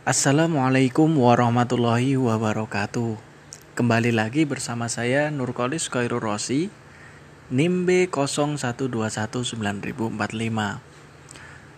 Assalamualaikum 0.00 1.12
warahmatullahi 1.12 2.16
wabarakatuh. 2.16 3.20
Kembali 3.76 4.16
lagi 4.16 4.48
bersama 4.48 4.88
saya 4.88 5.28
Nurkolis 5.28 5.92
Khairul 5.92 6.24
Rosi, 6.24 6.72
NIM 7.52 7.84
B01219045. 7.84 9.60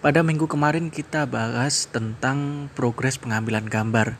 Pada 0.00 0.20
minggu 0.24 0.48
kemarin 0.48 0.88
kita 0.88 1.28
bahas 1.28 1.92
tentang 1.92 2.72
progres 2.72 3.20
pengambilan 3.20 3.68
gambar 3.68 4.16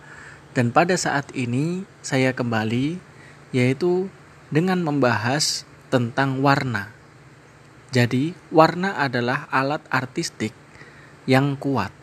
dan 0.53 0.77
pada 0.77 0.93
saat 1.01 1.33
ini 1.33 1.89
saya 2.05 2.37
kembali 2.37 3.01
yaitu 3.57 4.13
dengan 4.53 4.85
membahas 4.85 5.65
tentang 5.89 6.45
warna. 6.45 6.93
Jadi, 7.97 8.37
warna 8.53 9.01
adalah 9.01 9.49
alat 9.49 9.81
artistik 9.89 10.53
yang 11.25 11.57
kuat 11.57 11.97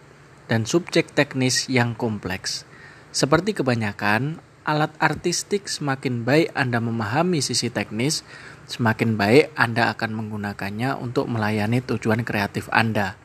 dan 0.47 0.67
subjek 0.67 1.11
teknis 1.15 1.71
yang 1.71 1.95
kompleks. 1.95 2.67
Seperti 3.13 3.53
kebanyakan, 3.53 4.41
alat 4.65 4.91
artistik 4.97 5.69
semakin 5.69 6.25
baik 6.25 6.49
Anda 6.57 6.79
memahami 6.81 7.43
sisi 7.43 7.69
teknis, 7.69 8.25
semakin 8.65 9.19
baik 9.19 9.53
Anda 9.53 9.91
akan 9.93 10.11
menggunakannya 10.17 10.97
untuk 10.97 11.29
melayani 11.29 11.83
tujuan 11.83 12.25
kreatif 12.25 12.71
Anda. 12.73 13.15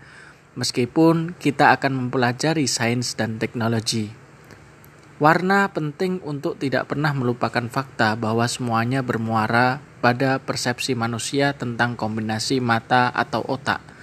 Meskipun 0.59 1.38
kita 1.38 1.70
akan 1.79 1.95
mempelajari 1.95 2.66
sains 2.66 3.15
dan 3.15 3.38
teknologi. 3.38 4.10
Warna 5.19 5.66
penting 5.74 6.23
untuk 6.23 6.62
tidak 6.62 6.95
pernah 6.95 7.10
melupakan 7.10 7.66
fakta 7.66 8.15
bahwa 8.15 8.46
semuanya 8.46 9.02
bermuara 9.02 9.82
pada 9.98 10.38
persepsi 10.38 10.95
manusia 10.95 11.59
tentang 11.59 11.98
kombinasi 11.98 12.62
mata 12.62 13.10
atau 13.10 13.43
otak 13.43 13.98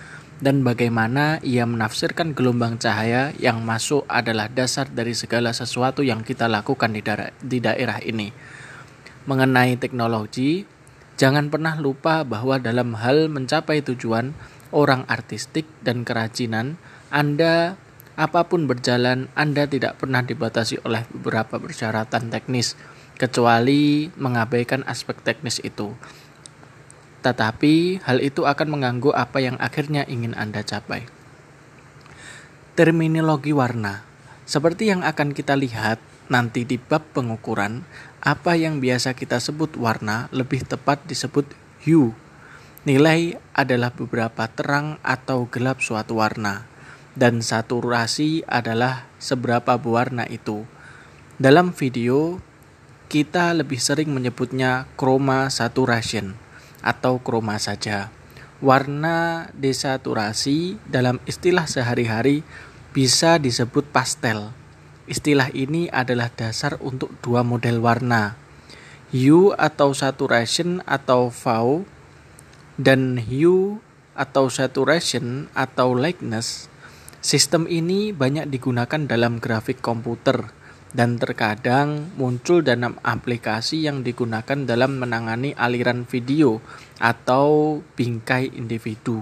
dan 0.45 0.61
bagaimana 0.61 1.41
ia 1.41 1.65
menafsirkan 1.65 2.37
gelombang 2.37 2.77
cahaya 2.77 3.33
yang 3.41 3.65
masuk 3.65 4.05
adalah 4.05 4.45
dasar 4.45 4.85
dari 4.85 5.17
segala 5.17 5.49
sesuatu 5.57 6.05
yang 6.05 6.21
kita 6.21 6.45
lakukan 6.45 6.93
di, 6.93 7.01
daerah, 7.01 7.33
di 7.41 7.57
daerah 7.57 7.97
ini. 8.05 8.29
Mengenai 9.25 9.73
teknologi, 9.81 10.61
jangan 11.17 11.49
pernah 11.49 11.73
lupa 11.81 12.21
bahwa 12.21 12.61
dalam 12.61 12.93
hal 12.93 13.25
mencapai 13.25 13.81
tujuan 13.81 14.37
orang 14.69 15.09
artistik 15.09 15.65
dan 15.81 16.05
kerajinan, 16.05 16.77
Anda 17.09 17.73
apa 18.13 18.45
pun 18.45 18.69
berjalan, 18.69 19.33
Anda 19.33 19.65
tidak 19.65 19.97
pernah 19.97 20.21
dibatasi 20.21 20.85
oleh 20.85 21.09
beberapa 21.09 21.57
persyaratan 21.57 22.29
teknis, 22.29 22.77
kecuali 23.17 24.13
mengabaikan 24.13 24.85
aspek 24.85 25.17
teknis 25.25 25.57
itu 25.65 25.97
tetapi 27.25 28.05
hal 28.05 28.21
itu 28.21 28.45
akan 28.45 28.77
mengganggu 28.77 29.09
apa 29.09 29.41
yang 29.41 29.57
akhirnya 29.57 30.05
ingin 30.05 30.37
Anda 30.37 30.61
capai. 30.61 31.09
Terminologi 32.77 33.49
warna 33.49 34.05
seperti 34.45 34.93
yang 34.93 35.01
akan 35.01 35.33
kita 35.33 35.57
lihat 35.57 35.97
nanti 36.29 36.69
di 36.69 36.77
bab 36.77 37.01
pengukuran, 37.17 37.81
apa 38.21 38.53
yang 38.53 38.77
biasa 38.77 39.17
kita 39.17 39.41
sebut 39.41 39.73
warna 39.73 40.29
lebih 40.29 40.61
tepat 40.61 41.01
disebut 41.09 41.49
hue. 41.81 42.13
Nilai 42.85 43.41
adalah 43.57 43.89
beberapa 43.89 44.45
terang 44.45 45.01
atau 45.01 45.49
gelap 45.49 45.81
suatu 45.81 46.21
warna, 46.21 46.69
dan 47.17 47.41
saturasi 47.41 48.45
adalah 48.45 49.09
seberapa 49.17 49.81
berwarna 49.81 50.29
itu. 50.29 50.69
Dalam 51.41 51.73
video, 51.73 52.37
kita 53.09 53.57
lebih 53.57 53.81
sering 53.81 54.13
menyebutnya 54.13 54.85
chroma 54.93 55.49
saturation 55.49 56.44
atau 56.85 57.17
kroma 57.17 57.57
saja. 57.57 58.13
Warna 58.61 59.49
desaturasi 59.57 60.77
dalam 60.85 61.17
istilah 61.25 61.65
sehari-hari 61.65 62.45
bisa 62.93 63.41
disebut 63.41 63.89
pastel. 63.89 64.53
Istilah 65.09 65.51
ini 65.51 65.89
adalah 65.89 66.31
dasar 66.31 66.77
untuk 66.79 67.11
dua 67.19 67.43
model 67.43 67.81
warna, 67.81 68.37
hue 69.11 69.51
atau 69.57 69.91
saturation 69.91 70.79
atau 70.87 71.29
VAU 71.29 71.83
dan 72.79 73.19
hue 73.19 73.83
atau 74.15 74.47
saturation 74.47 75.51
atau 75.51 75.91
lightness. 75.93 76.71
Sistem 77.19 77.67
ini 77.67 78.13
banyak 78.15 78.47
digunakan 78.47 79.01
dalam 79.03 79.41
grafik 79.41 79.81
komputer 79.83 80.53
dan 80.95 81.19
terkadang 81.19 82.15
muncul 82.15 82.63
dalam 82.63 82.95
aplikasi 83.03 83.83
yang 83.83 83.99
digunakan 83.99 84.63
dalam 84.63 84.95
menangani 84.95 85.51
aliran 85.59 86.07
video 86.07 86.63
atau 87.03 87.83
bingkai 87.99 88.55
individu, 88.55 89.19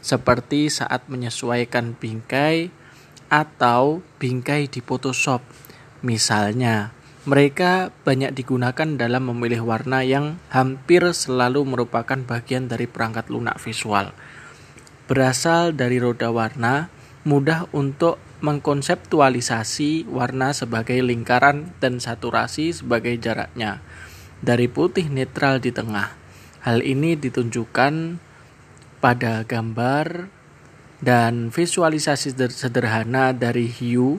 seperti 0.00 0.72
saat 0.72 1.12
menyesuaikan 1.12 1.92
bingkai 2.00 2.72
atau 3.28 4.00
bingkai 4.16 4.72
di 4.72 4.80
Photoshop. 4.80 5.44
Misalnya, 6.00 6.96
mereka 7.28 7.92
banyak 8.08 8.32
digunakan 8.32 8.88
dalam 8.96 9.28
memilih 9.28 9.68
warna 9.68 10.00
yang 10.02 10.40
hampir 10.48 11.04
selalu 11.12 11.62
merupakan 11.68 12.18
bagian 12.24 12.66
dari 12.72 12.88
perangkat 12.88 13.28
lunak 13.28 13.60
visual. 13.60 14.10
Berasal 15.06 15.76
dari 15.76 16.00
roda 16.00 16.32
warna, 16.32 16.88
mudah 17.28 17.68
untuk 17.70 18.18
mengkonseptualisasi 18.42 20.10
warna 20.10 20.50
sebagai 20.50 20.98
lingkaran 20.98 21.70
dan 21.78 22.02
saturasi 22.02 22.74
sebagai 22.74 23.14
jaraknya 23.14 23.78
dari 24.42 24.66
putih 24.66 25.06
netral 25.06 25.62
di 25.62 25.70
tengah. 25.70 26.10
Hal 26.66 26.82
ini 26.82 27.14
ditunjukkan 27.14 28.18
pada 28.98 29.46
gambar 29.46 30.26
dan 31.02 31.54
visualisasi 31.54 32.34
sederhana 32.50 33.30
dari 33.30 33.70
hue, 33.70 34.18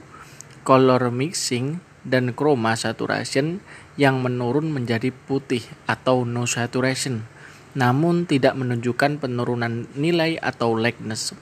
color 0.64 1.12
mixing, 1.12 1.84
dan 2.04 2.36
chroma 2.36 2.76
saturation 2.76 3.64
yang 3.96 4.20
menurun 4.20 4.72
menjadi 4.72 5.12
putih 5.12 5.64
atau 5.88 6.28
no 6.28 6.44
saturation, 6.44 7.24
namun 7.76 8.28
tidak 8.28 8.56
menunjukkan 8.60 9.24
penurunan 9.24 9.88
nilai 9.96 10.36
atau 10.40 10.76
lightness 10.76 11.36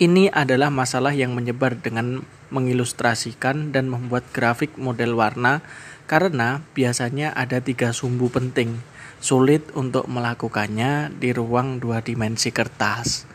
ini 0.00 0.32
adalah 0.32 0.72
masalah 0.72 1.12
yang 1.12 1.36
menyebar 1.36 1.76
dengan 1.76 2.24
mengilustrasikan 2.48 3.68
dan 3.68 3.92
membuat 3.92 4.24
grafik 4.32 4.80
model 4.80 5.12
warna 5.12 5.60
karena 6.08 6.64
biasanya 6.72 7.36
ada 7.36 7.60
tiga 7.60 7.92
sumbu 7.92 8.32
penting. 8.32 8.80
Sulit 9.20 9.68
untuk 9.76 10.08
melakukannya 10.08 11.12
di 11.12 11.36
ruang 11.36 11.84
dua 11.84 12.00
dimensi 12.00 12.48
kertas. 12.48 13.28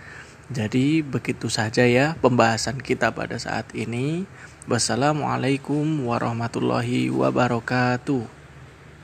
Jadi 0.49 1.05
begitu 1.05 1.53
saja 1.53 1.85
ya 1.85 2.17
pembahasan 2.17 2.81
kita 2.81 3.13
pada 3.13 3.37
saat 3.37 3.69
ini. 3.77 4.25
Wassalamualaikum 4.65 5.85
warahmatullahi 6.09 7.13
wabarakatuh. 7.13 8.44